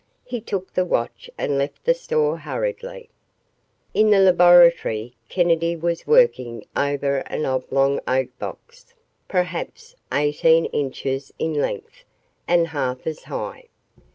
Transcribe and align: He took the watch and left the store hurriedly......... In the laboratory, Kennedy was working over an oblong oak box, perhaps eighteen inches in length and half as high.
He 0.23 0.41
took 0.41 0.73
the 0.73 0.83
watch 0.83 1.29
and 1.37 1.59
left 1.59 1.83
the 1.85 1.93
store 1.93 2.39
hurriedly......... 2.39 3.11
In 3.93 4.09
the 4.09 4.17
laboratory, 4.19 5.13
Kennedy 5.29 5.75
was 5.75 6.07
working 6.07 6.65
over 6.75 7.17
an 7.27 7.45
oblong 7.45 7.99
oak 8.07 8.29
box, 8.39 8.95
perhaps 9.27 9.95
eighteen 10.11 10.65
inches 10.65 11.31
in 11.37 11.53
length 11.53 12.03
and 12.47 12.69
half 12.69 13.05
as 13.05 13.25
high. 13.25 13.65